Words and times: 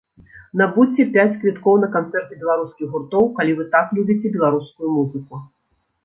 Набудзьце 0.59 1.03
пяць 1.17 1.33
квіткоў 1.41 1.75
на 1.83 1.89
канцэрты 1.95 2.33
беларускіх 2.43 2.87
гуртоў, 2.95 3.25
калі 3.37 3.51
вы 3.59 3.67
так 3.75 3.91
любіце 3.99 4.31
беларускую 4.39 4.89
музыку. 4.97 5.43